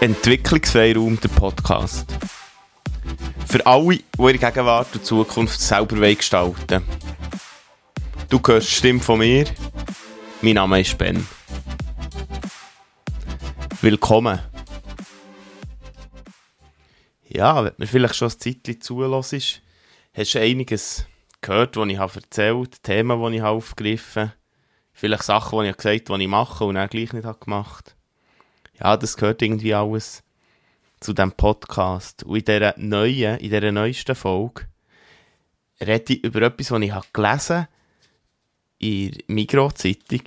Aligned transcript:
Entwicklungsfreiraum, 0.00 1.18
der 1.20 1.28
Podcast. 1.30 2.06
Für 3.46 3.64
alle, 3.66 3.96
die 3.96 4.04
ihre 4.18 4.38
Gegenwart 4.38 4.94
und 4.94 5.06
Zukunft 5.06 5.58
selber 5.58 6.14
gestalten 6.14 6.84
Du 8.28 8.38
hörst 8.46 8.68
die 8.68 8.74
Stimme 8.74 9.00
von 9.00 9.20
mir. 9.20 9.46
Mein 10.42 10.54
Name 10.54 10.82
ist 10.82 10.98
Ben. 10.98 11.26
Willkommen. 13.80 14.38
Ja, 17.28 17.64
wenn 17.64 17.72
mir 17.78 17.86
vielleicht 17.86 18.16
schon 18.16 18.28
ein 18.28 18.38
Zeitchen 18.38 18.80
zulässt, 18.82 19.62
hast 20.12 20.34
du 20.34 20.40
einiges 20.40 21.06
gehört, 21.40 21.76
was 21.76 21.88
ich 21.88 21.98
erzählt 21.98 22.54
habe, 22.54 22.70
Themen, 22.82 23.30
die 23.32 23.36
ich 23.38 23.42
aufgegriffen 23.42 24.22
habe, 24.24 24.32
vielleicht 24.92 25.22
Sachen, 25.22 25.62
die 25.62 25.70
ich 25.70 25.76
gesagt 25.76 26.10
habe, 26.10 26.18
die 26.18 26.24
ich 26.24 26.30
mache 26.30 26.64
und 26.64 26.74
dann 26.74 26.88
gleich 26.90 27.14
nicht 27.14 27.40
gemacht 27.40 27.86
habe. 27.88 27.95
Ja, 28.80 28.96
das 28.96 29.16
gehört 29.16 29.42
irgendwie 29.42 29.74
alles 29.74 30.22
zu 31.00 31.12
diesem 31.12 31.32
Podcast. 31.32 32.24
Und 32.24 32.36
in 32.36 32.44
dieser 32.44 32.74
neuen, 32.76 33.38
in 33.38 33.50
dieser 33.50 33.72
neuesten 33.72 34.14
Folge 34.14 34.66
rede 35.80 36.14
ich 36.14 36.24
über 36.24 36.42
etwas, 36.42 36.70
was 36.70 36.82
ich 36.82 36.92
habe 36.92 37.06
gelesen 37.12 37.56
habe 37.56 37.68
in 38.78 39.12
der 39.12 39.22
Migros-Zeitung. 39.28 40.22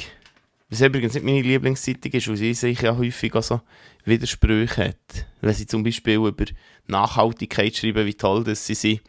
Was 0.69 0.81
übrigens 0.81 1.15
nicht 1.15 1.25
meine 1.25 1.41
Lieblingszeitung 1.41 2.11
ist, 2.11 2.27
weil 2.27 2.37
sie 2.37 2.53
sich 2.53 2.81
ja 2.81 2.95
häufig 2.95 3.33
auch 3.33 3.43
so 3.43 3.61
Widersprüche 4.05 4.89
hat. 4.89 5.25
Wenn 5.41 5.53
sie 5.53 5.65
zum 5.65 5.83
Beispiel 5.83 6.15
über 6.15 6.45
Nachhaltigkeit 6.87 7.75
schreiben, 7.75 8.05
wie 8.05 8.13
toll 8.13 8.43
dass 8.43 8.67
sie 8.67 8.75
sind, 8.75 9.01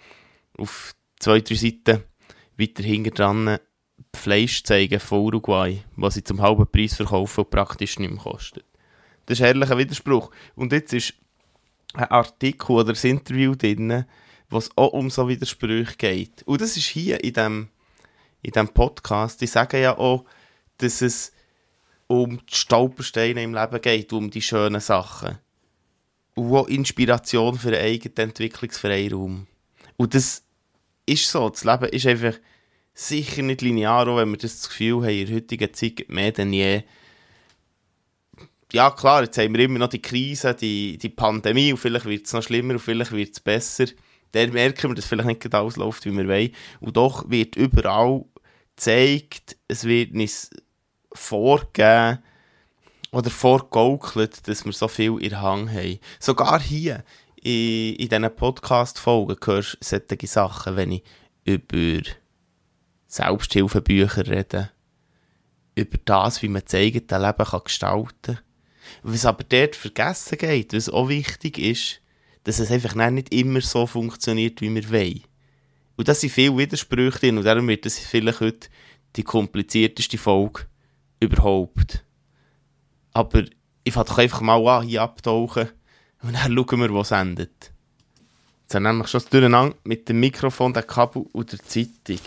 auf 0.57 0.95
zwei, 1.19 1.41
drei 1.41 1.55
Seiten 1.55 2.03
weiter 2.57 2.83
hinten 2.83 3.15
dran 3.15 3.59
Fleisch 4.15 4.65
zeigen 4.65 5.01
von 5.01 5.21
Uruguay, 5.21 5.83
was 5.97 6.15
sie 6.15 6.25
zum 6.25 6.41
halben 6.41 6.67
Preis 6.67 6.95
verkaufen 6.97 7.45
und 7.45 7.51
praktisch 7.51 7.99
nicht 7.99 8.11
mehr 8.11 8.23
kostet. 8.23 8.65
Das 9.31 9.39
ist 9.39 9.45
ein 9.45 9.55
herrlicher 9.55 9.79
Widerspruch. 9.79 10.33
Und 10.57 10.73
jetzt 10.73 10.93
ist 10.93 11.15
ein 11.95 12.11
Artikel 12.11 12.73
oder 12.73 12.93
ein 12.93 13.11
Interview 13.11 13.55
drin, 13.55 14.05
was 14.49 14.77
auch 14.77 14.93
um 14.93 15.09
so 15.09 15.29
Widersprüche 15.29 15.95
geht. 15.97 16.43
Und 16.49 16.61
das 16.61 16.77
ist 16.77 16.87
hier 16.87 17.23
in 17.23 17.35
dem, 17.35 17.69
in 18.43 18.51
dem 18.51 18.67
Podcast. 18.67 19.41
Die 19.41 19.47
sagen 19.47 19.81
ja 19.81 19.97
auch, 19.97 20.25
dass 20.79 21.01
es 21.01 21.31
um 22.09 22.45
die 22.45 22.57
Stolpersteine 22.57 23.45
im 23.45 23.55
Leben 23.55 23.81
geht, 23.81 24.13
um 24.13 24.33
die 24.33 24.43
schönen 24.43 24.81
Sachen. 24.81 25.39
Und 26.35 26.53
auch 26.53 26.67
Inspiration 26.67 27.57
für 27.57 27.69
einen 27.69 27.85
eigenen 27.85 28.31
Entwicklungsfreiraum. 28.31 29.47
Und 29.97 30.15
das 30.17 30.43
ist 31.07 31.31
so. 31.31 31.49
Das 31.49 31.63
Leben 31.63 31.89
ist 31.91 32.07
einfach 32.09 32.35
sicher 32.95 33.43
nicht 33.43 33.63
linear, 33.63 34.09
auch 34.09 34.17
wenn 34.17 34.33
wir 34.33 34.39
das 34.39 34.69
Gefühl 34.69 35.03
haben, 35.05 35.11
in 35.11 35.27
der 35.27 35.37
heutigen 35.37 35.73
Zeit 35.73 36.09
mehr 36.09 36.33
denn 36.33 36.53
je. 36.53 36.83
Ja, 38.73 38.91
klar, 38.93 39.25
jetzt 39.25 39.37
haben 39.37 39.55
wir 39.55 39.65
immer 39.65 39.81
noch 39.81 39.89
die 39.89 40.03
Krise, 40.03 40.55
die, 40.55 40.97
die 40.97 41.09
Pandemie, 41.09 41.73
und 41.73 41.79
vielleicht 41.79 42.05
wird 42.05 42.27
es 42.27 42.33
noch 42.33 42.43
schlimmer 42.43 42.75
und 42.75 42.79
vielleicht 42.79 43.11
wird 43.13 43.33
es 43.33 43.41
besser. 43.41 43.87
Dann 44.33 44.53
merken 44.53 44.91
wir, 44.91 44.95
dass 44.95 45.07
vielleicht 45.07 45.29
nicht 45.29 45.55
alles 45.55 45.77
läuft, 45.77 46.05
wie 46.05 46.13
wir 46.13 46.29
wollen. 46.29 46.53
Und 46.79 46.97
doch 46.97 47.29
wird 47.29 47.57
überall 47.57 48.25
gezeigt, 48.77 49.57
es 49.67 49.85
wird 49.85 50.15
uns 50.15 50.51
vorgegeben 51.13 52.21
oder 53.11 53.31
vorgegaukelt, 53.31 54.47
dass 54.47 54.65
wir 54.65 54.73
so 54.73 54.87
viel 54.87 55.19
in 55.21 55.31
der 55.31 55.43
Hang 55.43 55.69
haben. 55.69 55.99
Sogar 56.21 56.61
hier 56.61 57.03
in, 57.43 57.97
in 57.97 58.09
diesen 58.09 58.37
Podcast-Folgen 58.37 59.37
hörst 59.45 59.75
du 59.75 59.79
solche 59.81 60.27
Sachen, 60.29 60.77
wenn 60.77 60.93
ich 60.93 61.05
über 61.45 62.03
Selbsthilfebücher 63.09 64.29
rede, 64.29 64.71
über 65.75 65.99
das, 66.05 66.41
wie 66.43 66.49
man 66.49 66.63
das 66.65 66.75
eigene 66.75 67.27
Leben 67.27 67.45
kann 67.45 67.65
gestalten 67.65 68.37
kann. 68.37 68.39
Was 69.03 69.25
aber 69.25 69.45
dort 69.45 69.77
vergessen 69.77 70.39
geht, 70.39 70.73
was 70.73 70.89
auch 70.89 71.09
wichtig 71.09 71.59
ist, 71.59 72.01
dass 72.45 72.59
es 72.59 72.71
einfach 72.71 72.95
nicht 73.11 73.33
immer 73.33 73.61
so 73.61 73.87
funktioniert, 73.87 74.61
wie 74.61 74.75
wir 74.75 74.91
wollen. 74.91 75.23
Und 75.97 76.09
das 76.09 76.21
sind 76.21 76.31
viele 76.31 76.57
Widersprüche 76.57 77.19
drin 77.19 77.39
und 77.39 77.45
darum 77.45 77.69
wird 77.69 77.85
das 77.85 77.99
vielleicht 77.99 78.41
heute 78.41 78.69
die 79.17 79.23
komplizierteste 79.23 80.17
Folge 80.17 80.63
überhaupt. 81.21 82.05
Aber 83.13 83.45
ich 83.85 83.93
fange 83.93 84.07
doch 84.07 84.19
einfach 84.19 84.41
mal 84.41 84.67
an, 84.67 84.87
hier 84.87 85.03
abtauchen 85.03 85.69
und 86.23 86.35
dann 86.35 86.55
schauen 86.55 86.81
wir, 86.81 86.93
wo 86.93 87.01
es 87.01 87.11
endet. 87.11 87.73
Jetzt 88.63 88.75
haben 88.75 88.85
wir 88.85 88.93
nämlich 88.93 89.09
schon 89.09 89.21
das 89.21 89.31
Durcheinander 89.31 89.77
mit 89.85 90.09
dem 90.09 90.21
Mikrofon, 90.21 90.73
dem 90.73 90.87
Kabel 90.87 91.27
und 91.33 91.53
der 91.53 91.59
Zeitung. 91.59 92.21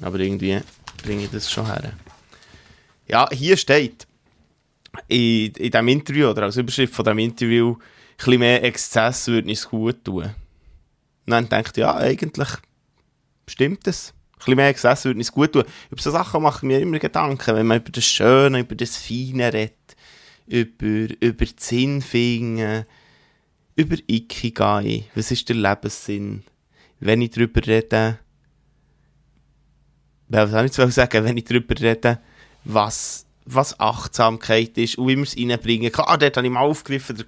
Aber 0.00 0.18
irgendwie 0.20 0.60
bringe 1.02 1.24
ich 1.24 1.30
das 1.30 1.50
schon 1.50 1.66
her. 1.66 1.92
Ja, 3.08 3.28
hier 3.30 3.56
steht 3.56 4.06
in, 5.08 5.52
in 5.52 5.70
diesem 5.70 5.88
Interview 5.88 6.28
oder 6.28 6.44
als 6.44 6.56
Überschrift 6.56 6.94
von 6.94 7.04
diesem 7.04 7.18
Interview, 7.18 7.72
ein 7.72 7.78
bisschen 8.16 8.38
mehr 8.40 8.64
Exzess 8.64 9.28
würde 9.28 9.48
uns 9.48 9.68
gut 9.68 10.04
tun. 10.04 10.24
Und 10.24 11.30
dann 11.30 11.48
denkt 11.48 11.76
ja, 11.76 11.94
eigentlich 11.96 12.48
stimmt 13.46 13.86
das. 13.86 14.12
Ein 14.32 14.38
bisschen 14.38 14.56
mehr 14.56 14.68
Exzess 14.68 15.04
würde 15.04 15.18
uns 15.18 15.32
gut 15.32 15.52
tun. 15.52 15.64
Über 15.90 16.02
so 16.02 16.10
Sachen 16.10 16.42
mache 16.42 16.58
ich 16.58 16.62
mir 16.62 16.80
immer 16.80 16.98
Gedanken, 16.98 17.54
wenn 17.54 17.66
man 17.66 17.78
über 17.78 17.90
das 17.90 18.04
Schöne, 18.04 18.60
über 18.60 18.74
das 18.74 18.96
Feine 18.96 19.52
redet, 19.52 19.96
über, 20.46 21.14
über 21.20 21.46
finden, 22.00 22.84
über 23.76 23.96
Ikigai. 24.06 25.04
Was 25.14 25.30
ist 25.30 25.48
der 25.48 25.56
Lebenssinn? 25.56 26.44
Wenn 27.00 27.22
ich 27.22 27.30
darüber 27.30 27.66
rede, 27.66 28.18
was 30.28 30.74
soll 30.74 30.88
ich 30.88 30.94
sagen, 30.94 31.24
wenn 31.24 31.36
ich 31.36 31.44
darüber 31.44 31.78
rede, 31.80 32.20
was, 32.64 33.26
was 33.44 33.78
Achtsamkeit 33.80 34.78
ist 34.78 34.98
und 34.98 35.08
wie 35.08 35.16
man 35.16 35.24
es 35.24 35.36
reinbringen 35.36 35.90
kann. 35.90 36.04
Ah, 36.08 36.16
dort 36.16 36.36
habe 36.36 36.46
ich 36.46 36.52
mal 36.52 36.60
aufgegriffen, 36.60 37.16
der, 37.16 37.26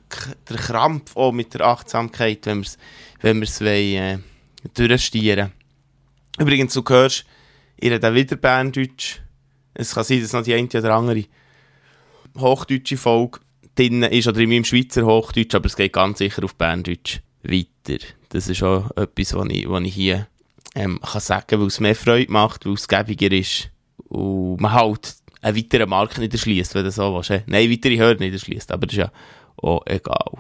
der 0.49 0.57
Krampf 0.57 1.17
auch 1.17 1.33
mit 1.33 1.55
der 1.55 1.63
Achtsamkeit, 1.63 2.47
wenn 2.47 2.65
wir 3.21 3.43
es 3.43 3.61
wenn 3.61 3.95
äh, 3.95 4.19
durchstieren. 4.75 5.53
Übrigens, 6.39 6.75
du 6.75 6.83
hörst, 6.89 7.25
ich 7.77 7.91
rede 7.91 8.15
wieder 8.15 8.37
Berndeutsch. 8.37 9.21
Es 9.75 9.95
kann 9.95 10.05
sein, 10.05 10.21
dass 10.21 10.33
noch 10.33 10.43
die 10.43 10.55
eine 10.55 10.69
oder 10.69 10.95
andere 10.95 11.25
hochdeutsche 12.39 12.97
Folge 12.97 13.41
drin 13.75 14.03
ist 14.05 14.29
oder 14.29 14.41
in 14.41 14.51
meinem 14.51 14.65
Schweizer 14.65 15.05
Hochdeutsch, 15.05 15.55
aber 15.55 15.67
es 15.67 15.77
geht 15.77 15.93
ganz 15.93 16.19
sicher 16.19 16.45
auf 16.45 16.55
Berndeutsch 16.55 17.21
weiter. 17.43 18.05
Das 18.29 18.49
ist 18.49 18.63
auch 18.63 18.91
etwas, 18.97 19.35
was 19.35 19.49
ich, 19.51 19.69
was 19.69 19.83
ich 19.83 19.95
hier 19.95 20.29
ähm, 20.75 21.01
kann 21.01 21.21
sagen, 21.21 21.61
weil 21.61 21.67
es 21.67 21.81
mehr 21.81 21.95
Freude 21.95 22.33
macht, 22.33 22.67
weil 22.67 22.75
es 22.75 22.89
gäbiger 22.89 23.31
ist 23.33 23.71
und 24.09 24.61
man 24.61 24.73
halt 24.73 25.17
einen 25.45 25.57
weiteren 25.57 25.89
Markt 25.89 26.19
nicht 26.19 26.33
erschließt, 26.33 26.75
wenn 26.75 26.85
du 26.85 26.91
so 26.91 27.15
willst. 27.15 27.31
Nein, 27.47 27.71
weitere 27.71 27.99
Hürden 27.99 28.25
nicht 28.25 28.33
erschließt, 28.33 28.73
aber 28.73 28.87
das 28.87 28.95
ist 28.95 29.01
ja 29.01 29.13
auch 29.57 29.83
egal. 29.87 30.33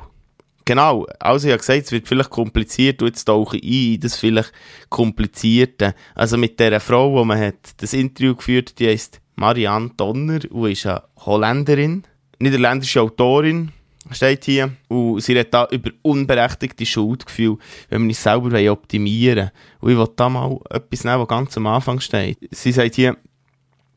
Genau, 0.64 1.06
also 1.18 1.46
ich 1.46 1.52
habe 1.52 1.60
gesagt, 1.60 1.84
es 1.84 1.92
wird 1.92 2.08
vielleicht 2.08 2.30
kompliziert, 2.30 3.02
und 3.02 3.08
jetzt 3.08 3.26
tauche 3.26 3.58
ich 3.58 3.96
ein, 3.96 4.00
das 4.00 4.16
vielleicht 4.16 4.52
komplizierte. 4.88 5.94
Also 6.14 6.38
mit 6.38 6.58
der 6.58 6.80
Frau, 6.80 7.20
die 7.20 7.24
man 7.26 7.38
hat 7.38 7.74
das 7.76 7.92
Interview 7.92 8.34
geführt, 8.34 8.78
die 8.78 8.88
heißt 8.88 9.20
Marianne 9.36 9.90
Donner 9.96 10.40
und 10.50 10.70
ist 10.70 10.86
eine 10.86 11.02
Holländerin, 11.26 12.04
niederländische 12.38 13.02
Autorin, 13.02 13.72
steht 14.10 14.46
hier. 14.46 14.72
Und 14.88 15.20
sie 15.20 15.32
redet 15.32 15.52
da 15.52 15.68
über 15.70 15.90
unberechtigte 16.00 16.86
Schuldgefühle, 16.86 17.58
wenn 17.90 18.02
wir 18.02 18.08
uns 18.08 18.22
selber 18.22 18.72
optimieren 18.72 19.50
wollen. 19.80 19.80
Und 19.80 19.90
ich 19.92 19.98
will 19.98 20.14
da 20.16 20.28
mal 20.30 20.58
etwas 20.70 21.04
nehmen, 21.04 21.20
was 21.20 21.28
ganz 21.28 21.56
am 21.58 21.66
Anfang 21.66 22.00
steht. 22.00 22.38
Sie 22.50 22.72
sagt 22.72 22.94
hier, 22.94 23.18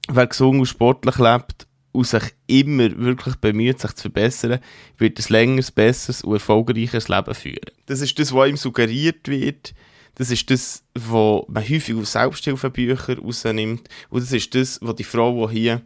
wer 0.07 0.27
gesund 0.27 0.59
und 0.59 0.65
sportlich 0.65 1.17
lebt 1.17 1.67
und 1.91 2.07
sich 2.07 2.23
immer 2.47 2.95
wirklich 2.97 3.35
bemüht, 3.37 3.79
sich 3.79 3.93
zu 3.93 4.03
verbessern, 4.03 4.59
wird 4.97 5.19
ein 5.19 5.25
längeres, 5.29 5.71
besseres 5.71 6.23
und 6.23 6.33
erfolgreicheres 6.33 7.07
Leben 7.07 7.33
führen. 7.33 7.71
Das 7.87 8.01
ist 8.01 8.17
das, 8.19 8.33
was 8.33 8.49
ihm 8.49 8.57
suggeriert 8.57 9.27
wird. 9.27 9.73
Das 10.15 10.31
ist 10.31 10.49
das, 10.49 10.83
was 10.95 11.43
man 11.47 11.63
häufig 11.63 11.95
aus 11.95 12.13
Selbsthilfebüchern 12.13 13.19
rausnimmt. 13.19 13.87
Und 14.09 14.23
das 14.23 14.31
ist 14.31 14.53
das, 14.55 14.79
was 14.81 14.95
die 14.95 15.03
Frau, 15.03 15.47
die 15.47 15.59
hier 15.59 15.81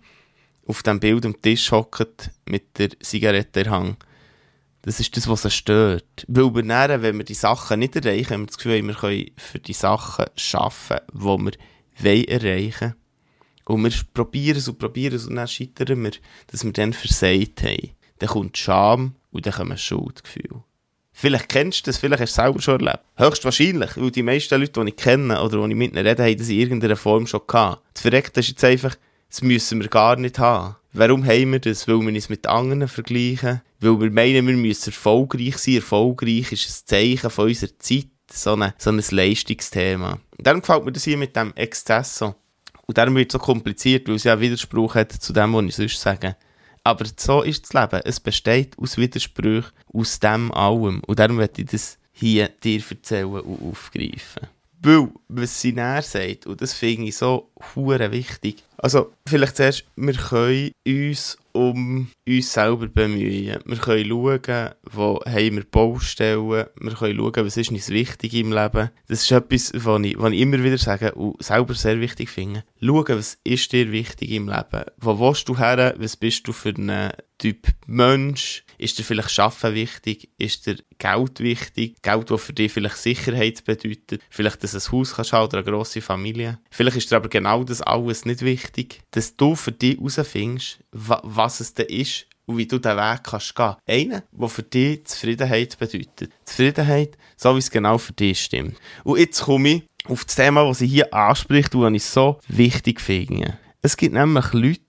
auf 0.66 0.84
dem 0.84 1.00
Bild 1.00 1.26
am 1.26 1.42
Tisch 1.42 1.72
hockt, 1.72 2.32
mit 2.46 2.78
der 2.78 2.90
Zigarette 3.00 3.62
in 3.62 3.98
das 4.84 5.00
ist 5.00 5.16
das, 5.16 5.28
was 5.28 5.44
sie 5.44 5.52
stört. 5.52 6.26
Weil 6.28 6.56
wir 6.56 6.64
dann, 6.64 7.02
wenn 7.04 7.18
wir 7.18 7.24
die 7.24 7.36
Sachen 7.36 7.80
nicht 7.80 7.96
erreichen, 7.96 8.34
haben 8.34 8.42
wir 8.42 8.48
das 8.48 8.58
Gefühl, 8.58 8.82
wir 8.82 8.96
können 8.96 9.30
für 9.38 9.60
die 9.60 9.74
Sachen 9.74 10.26
arbeiten, 10.54 11.06
die 11.14 11.24
wir 11.24 11.52
wollen 12.04 12.24
erreichen 12.26 12.96
Und 13.66 13.84
wir 13.84 13.92
probieren 14.14 14.58
es 14.58 14.68
und 14.68 14.80
probieren 14.80 15.16
es 15.16 15.28
und 15.28 15.36
dann 15.36 15.48
scheitern 15.48 16.04
wir, 16.04 16.12
dass 16.48 16.64
wir 16.64 16.72
dann 16.72 16.94
versagt 16.94 17.64
haben. 17.64 17.92
Dann 18.20 18.30
kommt 18.30 18.58
Scham 18.58 19.16
und 19.32 19.46
dann 19.46 19.54
kommen 19.54 19.78
Schuldgefühle. 19.78 20.64
Vielleicht 21.14 21.50
kennst 21.50 21.86
du 21.86 21.92
das, 21.92 21.98
vielleicht 21.98 22.22
hast 22.22 22.38
du 22.38 22.42
es 22.42 22.46
selber 22.46 22.62
schon 22.62 22.80
erlebt. 22.80 23.04
Höchstwahrscheinlich, 23.18 23.98
weil 23.98 24.12
die 24.12 24.24
meisten 24.24 24.60
Leute, 24.60 24.84
die 24.84 24.90
ich 24.90 24.96
kenne 24.96 25.42
oder 25.42 25.64
die 25.66 25.72
ich 25.72 25.78
mit 25.78 25.94
ihnen 25.94 26.08
rede, 26.08 26.24
haben 26.24 26.38
das 26.38 26.50
in 26.50 26.60
irgendeiner 26.60 26.96
Form 26.96 27.28
schon 27.28 27.42
gehabt. 27.46 27.84
Das 27.94 28.02
Verreckte 28.02 28.40
ist 28.40 28.50
jetzt 28.50 28.64
einfach, 28.64 28.96
das 29.30 29.42
müssen 29.42 29.82
wir 29.82 29.88
gar 29.88 30.16
nicht 30.16 30.40
haben. 30.40 30.76
Warum 30.94 31.26
haben 31.26 31.52
wir 31.52 31.60
das? 31.60 31.88
Weil 31.88 32.00
wir 32.02 32.14
uns 32.14 32.30
mit 32.30 32.48
anderen 32.48 32.88
vergleichen. 32.88 33.62
Weil 33.80 34.00
wir 34.00 34.12
meinen, 34.12 34.48
wir 34.48 34.58
müssen 34.58 34.90
erfolgreich 34.90 35.58
sein. 35.58 35.76
Erfolgreich 35.76 36.52
ist 36.52 36.68
ein 36.68 36.88
Zeichen 36.88 37.30
von 37.30 37.48
unserer 37.48 37.80
Zeit. 37.80 38.08
So, 38.30 38.54
eine, 38.54 38.74
so 38.78 38.90
ein 38.90 39.04
Leistungsthema. 39.10 40.20
Und 40.38 40.48
darum 40.48 40.62
gefällt 40.62 40.86
mir 40.86 40.92
das 40.92 41.04
hier 41.04 41.18
mit 41.18 41.36
dem 41.36 41.54
Exzess 41.56 42.18
so. 42.18 42.36
Und 42.92 42.98
darum 42.98 43.16
wird 43.16 43.30
es 43.30 43.32
so 43.32 43.40
kompliziert, 43.40 44.10
weil 44.10 44.16
es 44.16 44.26
ja 44.26 44.38
Widerspruch 44.38 44.96
hat 44.96 45.14
zu 45.14 45.32
dem, 45.32 45.54
was 45.54 45.64
ich 45.64 45.76
sonst 45.76 46.02
sage. 46.02 46.36
Aber 46.84 47.06
so 47.16 47.42
ist 47.42 47.64
das 47.64 47.72
Leben. 47.72 48.02
Es 48.04 48.20
besteht 48.20 48.78
aus 48.78 48.98
Widersprüchen, 48.98 49.72
aus 49.94 50.20
dem 50.20 50.52
allem. 50.52 51.02
Und 51.08 51.18
darum 51.18 51.38
werde 51.38 51.62
ich 51.62 51.70
das 51.70 51.98
hier 52.12 52.50
dir 52.50 52.84
erzählen 52.90 53.30
und 53.30 53.72
aufgreifen. 53.72 54.50
Weil, 54.82 55.08
was 55.30 55.62
sie 55.62 55.72
näher 55.72 56.02
sagt, 56.02 56.48
und 56.48 56.60
das 56.60 56.74
finde 56.74 57.08
ich 57.08 57.16
so 57.16 57.54
hure 57.78 58.12
wichtig. 58.12 58.62
Also, 58.82 59.14
vielleicht 59.28 59.58
zuerst, 59.58 59.86
wir 59.96 60.14
können 60.14 60.72
uns 60.88 61.38
um 61.54 62.08
uns 62.28 62.54
selber 62.54 62.88
bemühen. 62.88 63.60
Wir 63.66 63.78
können 63.78 64.10
schauen, 64.10 64.70
wo 64.92 65.20
haben 65.26 65.56
wir 65.56 65.64
Baustellen, 65.64 66.48
wir 66.50 66.94
können 66.94 67.18
schauen, 67.18 67.46
was 67.46 67.58
ist 67.58 67.72
uns 67.72 67.90
wichtig 67.90 68.34
im 68.34 68.52
Leben. 68.52 68.90
Das 69.08 69.24
ist 69.24 69.32
etwas, 69.32 69.72
was 69.76 70.02
ich, 70.04 70.18
was 70.18 70.32
ich 70.32 70.40
immer 70.40 70.64
wieder 70.64 70.78
sage 70.78 71.14
und 71.14 71.42
selber 71.44 71.74
sehr 71.74 72.00
wichtig 72.00 72.30
finde. 72.30 72.64
Schauen, 72.82 73.18
was 73.18 73.38
ist 73.44 73.72
dir 73.72 73.92
wichtig 73.92 74.32
im 74.32 74.48
Leben? 74.48 74.86
Wo 74.98 75.20
willst 75.20 75.48
du 75.50 75.58
her? 75.58 75.96
Was 75.98 76.18
bist 76.18 76.48
du 76.48 76.54
für 76.54 76.74
ein 76.76 77.12
Typ 77.38 77.68
Mensch? 77.88 78.64
Ist 78.78 78.98
dir 78.98 79.04
vielleicht 79.04 79.32
Schaffen 79.32 79.74
wichtig? 79.76 80.30
Ist 80.38 80.66
dir 80.66 80.78
Geld 80.98 81.40
wichtig? 81.40 82.02
Geld, 82.02 82.32
das 82.32 82.44
für 82.44 82.54
dich 82.54 82.72
vielleicht 82.72 82.98
Sicherheit 82.98 83.64
bedeutet? 83.64 84.22
Vielleicht, 84.30 84.64
dass 84.64 84.72
du 84.72 84.78
ein 84.78 84.92
Haus 84.92 85.16
kannst 85.16 85.34
oder 85.34 85.58
eine 85.58 85.64
grosse 85.64 86.02
Familie? 86.02 86.60
Vielleicht 86.70 86.98
ist 86.98 87.12
dir 87.12 87.18
aber 87.18 87.30
genau 87.30 87.64
das 87.64 87.82
alles 87.82 88.26
nicht 88.26 88.42
wichtig. 88.42 88.71
Dass 89.12 89.36
du 89.36 89.56
für 89.56 89.72
dich 89.72 89.98
herausfindest, 89.98 90.80
was 90.92 91.60
es 91.60 91.74
denn 91.74 91.88
ist 91.88 92.28
und 92.46 92.58
wie 92.58 92.66
du 92.66 92.80
den 92.80 92.98
Weg 92.98 93.24
kannst 93.24 93.56
gehen. 93.56 93.76
Einer, 93.88 94.24
der 94.32 94.48
für 94.48 94.64
dich 94.64 95.06
Zufriedenheit 95.06 95.78
bedeutet. 95.78 96.32
Zufriedenheit, 96.44 97.18
so 97.38 97.56
wie 97.56 97.60
es 97.60 97.72
genau 97.72 97.98
für 97.98 98.14
dich 98.14 98.42
stimmt. 98.42 98.78
Und 99.04 99.20
jetzt 99.20 99.42
komme 99.44 99.70
ich 99.70 99.84
auf 100.06 100.26
das 100.26 100.36
Thema, 100.36 100.66
das 100.66 100.80
sie 100.80 100.88
hier 100.88 101.14
anspricht 101.14 101.76
und 101.76 101.96
ich 101.96 102.04
so 102.04 102.40
wichtig 102.48 103.02
finde. 103.02 103.58
Es 103.82 103.98
gibt 103.98 104.14
nämlich 104.14 104.54
Leute, 104.54 104.82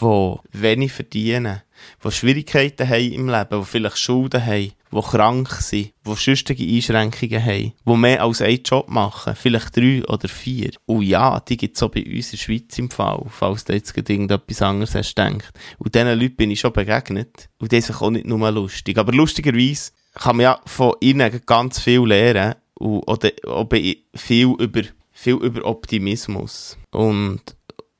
die 0.00 0.36
wenig 0.52 0.92
verdienen, 0.92 1.62
die 2.04 2.10
Schwierigkeiten 2.10 2.88
haben 2.88 3.12
im 3.12 3.28
Leben, 3.28 3.60
die 3.60 3.64
vielleicht 3.64 3.98
Schulden 3.98 4.44
haben, 4.44 4.72
die 4.90 5.00
krank 5.00 5.50
sind, 5.52 5.92
die 6.06 6.14
sonstige 6.14 6.64
Einschränkungen 6.64 7.44
haben, 7.44 7.72
die 7.86 7.96
mehr 7.96 8.22
als 8.22 8.42
einen 8.42 8.62
Job 8.62 8.88
machen, 8.88 9.34
vielleicht 9.36 9.76
drei 9.76 10.02
oder 10.06 10.28
vier. 10.28 10.70
Und 10.86 11.02
ja, 11.02 11.40
die 11.40 11.56
gibt 11.56 11.76
es 11.76 11.82
auch 11.82 11.90
bei 11.90 12.04
uns 12.04 12.26
in 12.26 12.30
der 12.32 12.36
Schweiz 12.38 12.78
im 12.78 12.90
Fall, 12.90 13.24
falls 13.28 13.64
du 13.64 13.74
jetzt 13.74 13.96
irgendetwas 13.96 14.62
anderes 14.62 14.94
hast 14.94 15.14
gedacht. 15.14 15.52
Und 15.78 15.94
diesen 15.94 16.18
Leuten 16.18 16.36
bin 16.36 16.50
ich 16.50 16.60
schon 16.60 16.72
begegnet. 16.72 17.48
Und 17.58 17.72
die 17.72 17.80
sind 17.80 18.00
auch 18.00 18.10
nicht 18.10 18.26
nur 18.26 18.50
lustig. 18.50 18.98
Aber 18.98 19.12
lustigerweise 19.12 19.92
kann 20.14 20.36
man 20.36 20.44
ja 20.44 20.60
von 20.64 20.94
ihnen 21.00 21.40
ganz 21.46 21.80
viel 21.80 22.00
lernen 22.06 22.54
oder, 22.74 23.30
oder 23.46 23.78
viel 24.14 24.54
über, 24.58 24.82
viel 25.12 25.34
über 25.34 25.64
Optimismus. 25.64 26.78
Und 26.90 27.42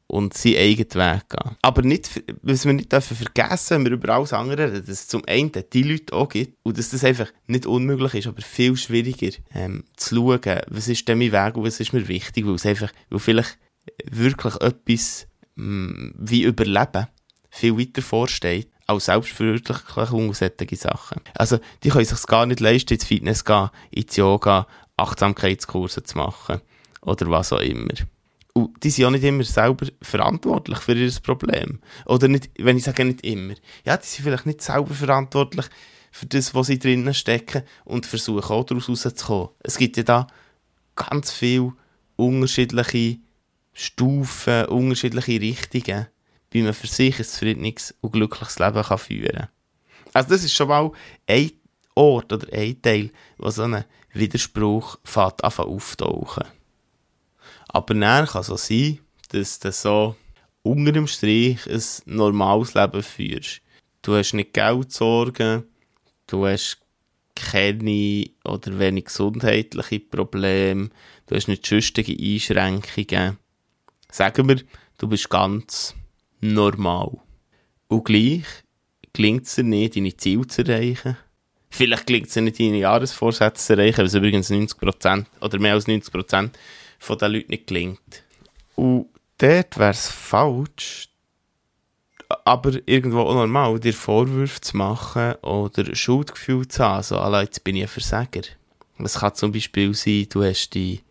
und 0.09 0.35
seinen 0.35 0.57
eigenen 0.57 0.95
Weg 0.95 1.29
gehen. 1.29 1.57
Aber 1.63 1.83
nicht, 1.83 2.23
was 2.43 2.65
wir 2.65 2.73
nicht 2.73 2.91
dürfen 2.91 3.17
vergessen, 3.17 3.77
wenn 3.77 3.85
wir 3.85 3.93
über 3.93 4.15
alles 4.15 4.33
andere 4.33 4.73
reden, 4.73 4.81
dass 4.87 4.89
es 4.89 5.09
zum 5.09 5.23
einen 5.29 5.53
die 5.73 5.83
Leute 5.83 6.15
auch 6.15 6.29
gibt 6.29 6.57
und 6.63 6.79
dass 6.79 6.91
das 6.91 7.05
einfach 7.05 7.31
nicht 7.47 7.67
unmöglich 7.67 8.15
ist, 8.15 8.27
aber 8.27 8.41
viel 8.43 8.77
schwieriger 8.77 9.37
ähm, 9.55 9.85
zu 9.97 10.17
schauen, 10.17 10.61
was 10.69 10.89
ist 10.89 11.07
denn 11.07 11.19
mein 11.19 11.33
Weg 11.33 11.57
und 11.57 11.65
was 11.65 11.79
ist 11.79 11.93
mir 11.93 12.09
wichtig, 12.09 12.47
weil 12.47 12.55
es 12.55 12.67
einfach, 12.67 12.91
weil 13.11 13.21
vielleicht 13.21 13.59
wirklich 14.05 14.55
etwas 14.57 15.29
mh, 15.57 15.65
mm, 15.65 16.15
wie 16.19 16.43
Überleben 16.43 17.07
viel 17.51 17.79
weiter 17.79 18.03
vorsteht 18.03 18.71
als 18.87 19.07
Selbstverwirklichung 19.07 20.29
und 20.29 20.37
solche 20.37 20.77
Sachen. 20.77 21.21
Also, 21.35 21.59
die 21.83 21.91
können 21.91 22.07
sich 22.07 22.23
gar 22.27 22.47
nicht 22.47 22.61
leisten, 22.61 22.95
ins 22.95 23.05
Fitness 23.05 23.45
gehen, 23.45 23.69
ins 23.91 24.17
Yoga, 24.17 24.67
Achtsamkeitskurse 24.97 26.03
zu 26.03 26.17
machen 26.17 26.63
oder 27.03 27.31
was 27.31 27.53
auch 27.53 27.61
immer. 27.61 27.95
Und 28.59 28.83
die 28.83 28.91
sind 28.91 29.05
auch 29.05 29.11
nicht 29.11 29.25
immer 29.25 29.45
selber 29.45 29.87
verantwortlich 30.03 30.79
für 30.79 30.95
ihr 30.95 31.13
Problem. 31.23 31.81
Oder 32.07 32.29
nicht, 32.29 32.51
wenn 32.59 32.77
ich 32.77 32.85
sage 32.85 33.05
nicht 33.05 33.25
immer. 33.25 33.55
Ja, 33.85 33.97
die 33.97 34.07
sind 34.07 34.25
vielleicht 34.25 34.47
nicht 34.47 34.63
selber 34.63 34.95
verantwortlich 34.95 35.67
für 36.11 36.27
das, 36.27 36.55
was 36.55 36.67
sie 36.69 36.79
drinnen 36.79 37.15
stecken 37.15 37.63
und 37.85 38.07
versuchen 38.07 38.51
auch 38.51 38.65
daraus 38.65 38.89
rauszukommen. 38.89 39.51
Es 39.61 39.79
gibt 39.79 39.97
ja 39.97 40.03
da 40.03 40.27
ganz 40.97 41.33
viele 41.33 41.75
unterschiedliche 42.17 43.19
Stufen, 43.73 44.65
unterschiedliche 44.67 45.41
Richtungen, 45.41 46.09
wie 46.51 46.63
man 46.63 46.75
für 46.75 46.89
sich 46.89 47.19
ein 47.19 47.25
zufriedenes 47.25 47.95
und 48.01 48.13
glückliches 48.13 48.59
Leben 48.59 48.83
kann 48.83 48.99
führen 48.99 49.33
kann. 49.33 49.49
Also 50.15 50.31
das 50.31 50.45
ist 50.45 50.55
schon 50.55 50.69
mal 50.69 50.91
ein 51.27 51.53
Ort 51.95 52.33
oder 52.33 52.53
ein 52.53 52.81
Teil, 52.83 53.11
wo 53.37 53.51
so 53.51 53.63
ein 53.63 53.85
Widerspruch 54.13 54.99
fährt 55.05 55.45
auftauchen. 55.45 56.45
Aber 57.69 57.95
dann 57.95 58.27
kann 58.27 58.41
es 58.41 58.51
auch 58.51 58.59
sein, 58.59 58.99
dass 59.31 59.59
du 59.59 59.73
so 59.73 60.17
unter 60.63 60.93
dem 60.93 61.07
Strich 61.07 61.67
ein 61.67 61.83
normales 62.07 62.75
Leben 62.75 63.03
führst. 63.03 63.61
Du 64.03 64.15
hast 64.15 64.33
nicht 64.33 64.55
Geldsorgen, 64.55 65.65
du 66.27 66.47
hast 66.47 66.79
keine 67.35 68.31
oder 68.45 68.79
wenig 68.79 69.07
gesundheitliche 69.07 70.01
Probleme, 70.01 70.91
du 71.27 71.37
hast 71.37 71.49
nicht 71.49 71.67
sonstige 71.67 72.17
Einschränkungen. 72.21 73.39
Sagen 74.11 74.49
wir, 74.49 74.63
du 74.97 75.09
bist 75.09 75.31
ganz 75.31 75.95
normal. 76.41 77.19
Und 77.89 78.05
gleich 78.05 78.45
gelingt 79.13 79.47
es 79.47 79.55
dir 79.55 79.65
nicht, 79.65 79.97
deine 79.97 80.17
Ziele 80.17 80.47
zu 80.47 80.63
erreichen. 80.63 81.17
Vielleicht 81.71 82.07
gelingt 82.07 82.29
es 82.29 82.35
dir 82.35 82.43
nicht, 82.43 82.59
deine 82.59 82.79
Jahresvorsätze 82.79 83.67
zu 83.67 83.73
erreichen, 83.75 84.05
was 84.05 84.15
übrigens 84.15 84.51
90% 84.51 85.27
oder 85.41 85.59
mehr 85.59 85.75
als 85.75 85.87
90% 85.87 86.51
von 86.99 87.19
den 87.19 87.33
Leuten 87.33 87.51
nicht 87.51 87.69
gelingt. 87.69 88.25
Und 88.75 89.07
dort 89.39 89.79
wäre 89.79 89.91
es 89.91 90.09
falsch, 90.09 91.09
aber 92.45 92.73
irgendwo 92.87 93.21
auch 93.21 93.35
normal, 93.35 93.81
dir 93.81 93.95
Vorwürfe 93.95 94.61
zu 94.61 94.77
machen 94.77 95.35
oder 95.37 95.95
Schuldgefühl 95.95 96.69
zu 96.69 96.85
haben. 96.85 97.03
So, 97.03 97.19
also, 97.19 97.41
jetzt 97.41 97.65
bin 97.65 97.77
ich 97.77 97.83
ein 97.83 97.89
Versager. 97.89 98.43
Es 99.03 99.19
kann 99.19 99.35
zum 99.35 99.53
Beispiel 99.53 99.95
sein, 99.95 100.27
du 100.29 100.43
hast 100.43 100.71
die 100.71 101.03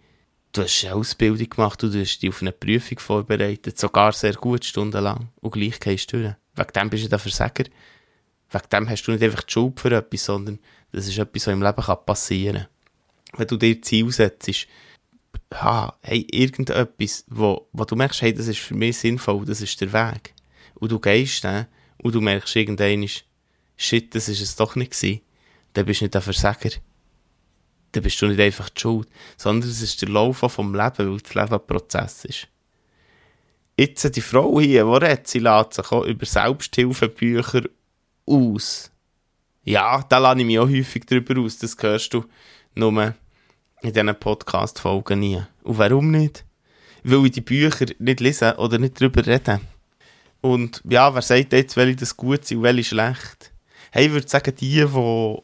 du 0.54 0.64
hast 0.64 0.86
eine 0.86 0.96
Ausbildung 0.96 1.50
gemacht 1.50 1.84
du 1.84 1.88
hast 1.94 2.20
dich 2.20 2.30
auf 2.30 2.42
eine 2.42 2.52
Prüfung 2.52 3.00
vorbereitet, 3.00 3.78
sogar 3.78 4.12
sehr 4.12 4.34
gut, 4.34 4.66
stundenlang, 4.66 5.30
und 5.42 5.52
gleich 5.52 5.80
gehst 5.80 6.12
du 6.12 6.22
durch. 6.22 6.36
Wegen 6.56 6.74
dem 6.74 6.90
bist 6.90 7.06
du 7.06 7.10
der 7.10 7.20
Versager. 7.20 7.66
Wegen 8.50 8.70
dem 8.72 8.90
hast 8.90 9.04
du 9.04 9.12
nicht 9.12 9.24
einfach 9.24 9.44
die 9.44 9.54
Schuld 9.54 9.80
für 9.80 9.96
etwas, 9.96 10.26
sondern 10.26 10.60
das 10.92 11.08
ist 11.08 11.18
etwas, 11.18 11.48
was 11.48 11.54
im 11.54 11.62
Leben 11.62 12.06
passieren 12.06 12.68
kann. 13.34 13.40
Wenn 13.40 13.48
du 13.48 13.58
dir 13.58 13.82
Ziel 13.82 14.12
setzt, 14.12 14.68
ha, 15.54 15.98
hey, 16.02 16.28
irgendetwas, 16.32 17.26
wo, 17.28 17.68
wo 17.72 17.86
du 17.86 17.96
merkst, 17.96 18.22
hey, 18.22 18.34
das 18.34 18.48
ist 18.48 18.60
für 18.60 18.76
mich 18.76 18.98
sinnvoll, 18.98 19.46
das 19.46 19.62
ist 19.62 19.80
der 19.82 19.94
Weg. 19.94 20.34
Und 20.76 20.92
du 20.92 21.00
gehst 21.00 21.44
dann 21.44 21.68
und 21.98 22.14
du 22.14 22.22
merkst 22.22 22.56
irgendwann, 22.56 23.08
shit, 23.76 24.14
das 24.14 24.30
ist 24.30 24.42
es 24.42 24.56
doch 24.56 24.76
nicht 24.76 24.92
gewesen. 24.92 25.22
Dann 25.74 25.86
bist 25.86 26.02
du 26.02 26.06
nicht 26.06 26.16
ein 26.16 26.22
Versager. 26.22 26.72
Dann 27.92 28.04
bist 28.04 28.22
du 28.22 28.28
nicht 28.28 28.40
einfach 28.40 28.70
die 28.70 28.82
Schuld, 28.82 29.08
sondern 29.38 29.70
es 29.70 29.82
ist 29.82 30.02
der 30.02 30.10
Lauf 30.10 30.38
vom 30.38 30.76
Leben, 30.76 30.98
weil 30.98 31.18
das 31.18 31.34
Leben 31.34 31.54
ein 31.54 31.68
Prozess 31.68 32.26
ist. 32.26 32.48
Jetzt 33.78 34.16
die 34.16 34.22
Frau 34.22 34.60
hier, 34.60 34.84
die 34.84 35.06
redet, 35.06 35.28
sie 35.28 35.40
lässt 35.40 35.76
sich 35.76 35.92
auch 35.92 36.04
über 36.04 36.26
Selbsthilfebücher 36.26 37.62
aus. 38.26 38.92
Ja, 39.64 40.02
da 40.02 40.18
lade 40.18 40.40
ich 40.42 40.46
mich 40.48 40.60
auch 40.60 40.70
häufig 40.70 41.06
drüber 41.06 41.40
aus, 41.42 41.60
das 41.60 41.78
hörst 41.80 42.14
du 42.14 42.26
nur 42.74 43.14
in 43.82 43.94
diesen 43.94 44.16
Podcast-Folgen 44.16 45.20
nie. 45.20 45.42
Und 45.64 45.78
warum 45.78 46.12
nicht? 46.12 46.44
Weil 47.04 47.26
ich 47.26 47.32
die 47.32 47.42
Bücher 47.42 47.86
nicht 48.00 48.20
lesen 48.20 48.54
oder 48.54 48.80
nicht 48.80 49.00
darüber 49.00 49.26
reden. 49.26 49.62
Und 50.42 50.82
ja, 50.88 51.14
wer 51.14 51.22
sagt 51.22 51.54
jetzt, 51.54 51.78
welche 51.78 51.98
das 51.98 52.18
gut 52.18 52.46
sind 52.46 52.58
und 52.58 52.64
welche 52.64 52.84
schlecht? 52.84 53.52
Hey, 53.92 54.08
ich 54.08 54.12
würde 54.12 54.28
sagen, 54.28 54.56
die, 54.56 54.86
die, 54.86 55.38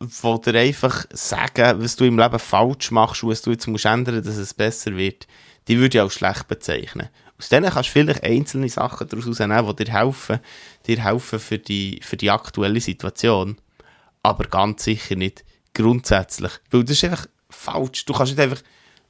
die 0.00 0.40
dir 0.40 0.60
einfach 0.60 1.04
sagen, 1.10 1.82
was 1.82 1.96
du 1.96 2.04
im 2.04 2.18
Leben 2.18 2.38
falsch 2.38 2.90
machst 2.90 3.22
und 3.22 3.30
was 3.30 3.42
du 3.42 3.50
jetzt 3.50 3.66
musst 3.66 3.84
ändern, 3.84 4.22
dass 4.22 4.36
es 4.36 4.54
besser 4.54 4.96
wird, 4.96 5.26
die 5.68 5.78
würde 5.78 5.98
ich 5.98 6.02
auch 6.02 6.10
schlecht 6.10 6.48
bezeichnen. 6.48 7.08
Aus 7.38 7.48
denen 7.48 7.70
kannst 7.70 7.90
du 7.90 7.92
vielleicht 7.92 8.24
einzelne 8.24 8.68
Sachen 8.68 9.08
daraus 9.08 9.38
nehmen, 9.38 9.66
die 9.66 9.84
dir 9.84 9.92
helfen, 9.92 10.40
dir 10.86 11.04
helfen 11.04 11.38
für 11.38 11.58
die, 11.58 12.00
für 12.02 12.16
die 12.16 12.30
aktuelle 12.30 12.80
Situation. 12.80 13.58
Aber 14.22 14.44
ganz 14.44 14.84
sicher 14.84 15.16
nicht 15.16 15.44
Grundsätzlich. 15.76 16.52
Weil 16.70 16.84
das 16.84 16.92
ist 16.92 17.04
einfach 17.04 17.26
falsch. 17.50 18.06
Du 18.06 18.14
kannst 18.14 18.32
nicht 18.32 18.40
einfach 18.40 18.62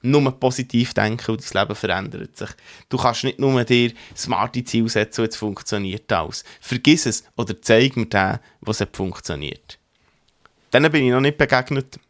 nur 0.02 0.32
positiv 0.32 0.94
denken 0.94 1.30
und 1.30 1.54
dein 1.54 1.62
Leben 1.62 1.76
verändert 1.76 2.36
sich. 2.36 2.48
Du 2.88 2.96
kannst 2.96 3.22
nicht 3.22 3.38
nur 3.38 3.62
dir 3.62 3.92
smarte 4.16 4.64
Ziele 4.64 4.88
setzen 4.88 5.20
und 5.20 5.26
jetzt 5.26 5.36
funktioniert 5.36 6.10
alles. 6.10 6.42
Vergiss 6.60 7.06
es 7.06 7.22
oder 7.36 7.62
zeig 7.62 7.96
mir 7.96 8.06
den, 8.06 8.40
was 8.62 8.84
funktioniert. 8.92 9.78
Denen 10.72 10.90
bin 10.90 11.04
ich 11.04 11.12
noch 11.12 11.20
nicht 11.20 11.38
begegnet 11.38 12.00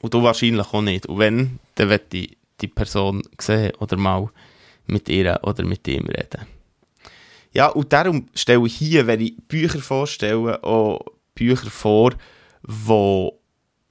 und 0.00 0.12
du 0.12 0.20
wahrscheinlich 0.20 0.66
auch 0.66 0.82
nicht. 0.82 1.06
Und 1.06 1.18
wenn, 1.20 1.60
dann 1.76 1.90
werde 1.90 2.18
ich 2.18 2.36
die 2.60 2.66
Person 2.66 3.22
sehen 3.40 3.72
oder 3.78 3.96
mal 3.96 4.30
mit 4.86 5.08
ihr 5.08 5.38
oder 5.44 5.64
mit 5.64 5.86
ihm 5.86 6.06
reden. 6.06 6.44
Ja, 7.52 7.68
und 7.68 7.92
darum 7.92 8.26
stelle 8.34 8.66
ich 8.66 8.74
hier, 8.74 9.06
wenn 9.06 9.20
ich 9.20 9.36
Bücher 9.46 9.78
vorstelle, 9.78 10.62
auch 10.64 11.04
Bücher 11.36 11.70
vor, 11.70 12.14
die 12.62 13.39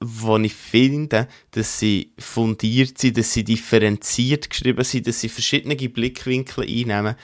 wo 0.00 0.38
ich 0.38 0.54
finde, 0.54 1.28
dass 1.50 1.78
sie 1.78 2.14
fundiert 2.18 2.98
sind, 2.98 3.18
dass 3.18 3.34
sie 3.34 3.44
differenziert 3.44 4.48
geschrieben 4.48 4.82
sind, 4.82 5.06
dass 5.06 5.20
sie 5.20 5.28
verschiedene 5.28 5.76
Blickwinkel 5.76 6.64
einnehmen 6.64 7.16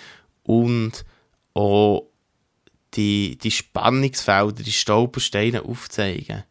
und 0.43 1.05
auch 1.55 2.07
die, 2.95 3.39
die 3.39 3.51
Spannungsfelder, 3.51 4.63
die 4.63 4.73
Stolpersteine 4.73 5.63
aufzeigen. 5.63 6.45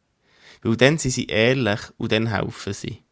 Weil 0.63 0.77
dann 0.77 0.97
sind 0.97 1.11
sie 1.11 1.27
ehrlich 1.27 1.79
und 1.97 2.11
dann 2.11 2.27
helfen 2.27 2.73
sie. 2.73 3.03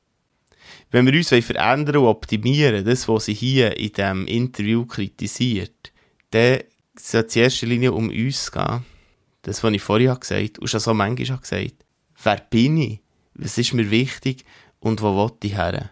Wenn 0.89 1.05
wir 1.05 1.13
uns 1.13 1.29
verändern 1.29 1.97
und 1.97 2.07
optimieren, 2.07 2.85
das, 2.85 3.07
was 3.07 3.25
sie 3.25 3.33
hier 3.33 3.77
in 3.77 3.91
diesem 3.91 4.27
Interview 4.27 4.85
kritisiert, 4.85 5.91
dann 6.31 6.61
sollte 6.97 7.27
es 7.27 7.35
in 7.35 7.41
erster 7.43 7.67
Linie 7.67 7.91
um 7.91 8.09
uns 8.09 8.51
gehen. 8.51 8.85
Das, 9.43 9.63
was 9.63 9.73
ich 9.73 9.81
vorher 9.81 10.15
gesagt 10.15 10.57
habe 10.57 10.61
und 10.61 10.67
schon 10.67 10.79
so 10.79 10.93
manchmal 10.93 11.39
gesagt 11.39 11.82
Wer 12.23 12.37
bin 12.37 12.77
ich? 12.77 12.99
Was 13.35 13.57
ist 13.57 13.73
mir 13.73 13.89
wichtig? 13.89 14.45
Und 14.79 15.01
wo 15.01 15.15
will 15.15 15.37
ich 15.43 15.55
her? 15.55 15.89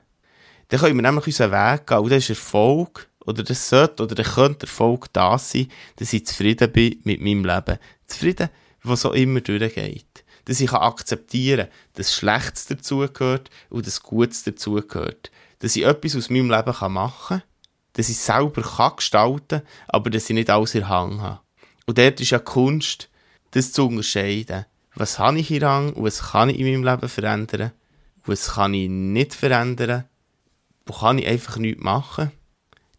Dann 0.68 0.80
können 0.80 0.96
wir 0.96 1.02
nämlich 1.02 1.28
unseren 1.28 1.52
Weg 1.52 1.88
gehen. 1.88 1.98
Und 1.98 2.10
das 2.12 2.24
ist 2.24 2.30
Erfolg. 2.30 3.10
Oder 3.26 3.44
das 3.44 3.70
sollte, 3.70 4.04
oder 4.04 4.16
das 4.16 4.36
könnte 4.36 4.66
Erfolg 4.66 5.12
da 5.14 5.38
sein, 5.38 5.68
dass 5.98 6.14
ich 6.14 6.26
zufrieden 6.26 6.72
bin 6.72 7.00
mit 7.04 7.22
meinem 7.22 7.46
Leben. 7.46 7.78
Zufrieden, 8.08 8.50
was 8.84 9.02
so 9.02 9.14
immer 9.14 9.42
durchgeht. 9.42 10.24
Dass 10.46 10.60
ich 10.60 10.72
akzeptieren 10.72 11.68
kann, 11.68 11.76
dass 11.94 12.16
Schlechtes 12.16 12.66
dazugehört 12.66 13.50
und 13.70 13.86
dass 13.86 14.02
Gutes 14.02 14.44
dazugehört. 14.44 15.30
Dass 15.60 15.76
ich 15.76 15.86
etwas 15.86 16.16
aus 16.16 16.30
meinem 16.30 16.50
Leben 16.50 16.94
machen 16.94 17.42
kann, 17.42 17.44
dass 17.94 18.10
ich 18.10 18.16
es 18.16 18.26
selber 18.26 18.62
kann 18.62 18.96
gestalten 18.96 19.62
aber 19.88 20.10
dass 20.10 20.30
ich 20.30 20.34
nicht 20.34 20.50
alles 20.50 20.74
in 20.74 20.90
Hang 20.90 21.22
habe. 21.22 21.42
Und 21.86 21.98
dort 21.98 22.20
ist 22.22 22.32
ja 22.32 22.40
Kunst, 22.40 23.10
das 23.52 23.72
zu 23.72 23.88
unterscheiden. 23.88 24.66
Was 24.96 25.20
habe 25.20 25.40
ich 25.40 25.52
in 25.52 25.64
Hang 25.64 25.94
und 25.94 26.04
was 26.04 26.32
kann 26.32 26.50
ich 26.50 26.60
in 26.60 26.66
meinem 26.66 26.84
Leben 26.84 27.10
verändern? 27.10 27.72
Was 28.26 28.54
kann 28.54 28.74
ich 28.74 28.90
nicht 28.90 29.34
verändern? 29.34 30.06
Wo 30.86 30.94
kann 30.94 31.18
ich 31.18 31.28
einfach 31.28 31.58
nichts 31.58 31.82
machen? 31.82 32.32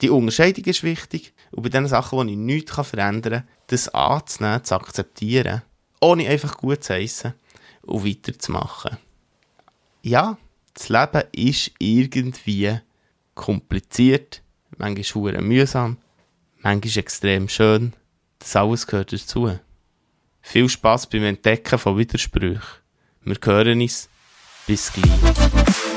Die 0.01 0.11
Unterscheidung 0.11 0.65
ist 0.65 0.83
wichtig 0.83 1.33
und 1.51 1.63
bei 1.63 1.69
den 1.69 1.87
Sachen, 1.87 2.27
die 2.27 2.33
ich 2.33 2.39
nichts 2.39 2.73
verändern 2.75 3.33
kann, 3.33 3.49
das 3.69 3.89
anzunehmen, 3.91 4.65
zu 4.65 4.75
akzeptieren, 4.75 5.63
ohne 6.01 6.29
einfach 6.29 6.57
gut 6.57 6.83
zu 6.83 6.95
heissen 6.95 7.35
und 7.83 8.05
weiterzumachen. 8.05 8.97
Ja, 10.03 10.39
das 10.75 10.89
Leben 10.89 11.23
ist 11.33 11.71
irgendwie 11.79 12.81
kompliziert, 13.35 14.43
manchmal 14.79 15.41
mühsam, 15.41 15.99
manchmal 16.59 16.99
extrem 16.99 17.49
schön. 17.49 17.93
Das 18.39 18.57
alles 18.57 18.87
gehört 18.87 19.13
dazu. 19.13 19.59
Viel 20.43 20.69
Spaß 20.69 21.09
beim 21.09 21.25
Entdecken 21.25 21.79
von 21.79 21.97
Widersprüchen. 21.97 22.61
Wir 23.25 23.37
hören 23.45 23.81
uns. 23.81 24.09
Bis 24.67 24.93
gleich. 24.93 25.92